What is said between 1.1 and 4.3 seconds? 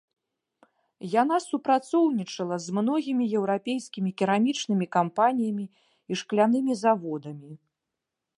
Яна супрацоўнічала з многімі еўрапейскімі